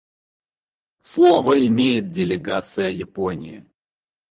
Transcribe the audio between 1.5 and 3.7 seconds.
имеет делегация Японии.